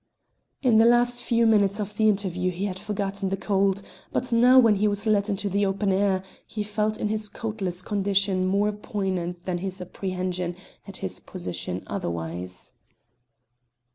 In 0.63 0.77
the 0.79 0.85
last 0.87 1.21
few 1.23 1.45
minutes 1.45 1.79
of 1.79 1.95
the 1.95 2.09
interview 2.09 2.49
he 2.49 2.65
had 2.65 2.79
forgotten 2.79 3.29
the 3.29 3.37
cold, 3.37 3.83
but 4.11 4.33
now 4.33 4.57
when 4.57 4.77
he 4.77 4.87
was 4.87 5.05
led 5.05 5.29
into 5.29 5.47
the 5.47 5.63
open 5.63 5.91
air 5.93 6.23
he 6.47 6.63
felt 6.63 6.97
it 6.97 7.01
in 7.01 7.09
his 7.09 7.29
coatless 7.29 7.83
condition 7.83 8.47
more 8.47 8.71
poignant 8.71 9.43
than 9.45 9.59
his 9.59 9.79
apprehension 9.79 10.55
at 10.87 10.97
his 11.05 11.19
position 11.19 11.83
otherwise. 11.85 12.73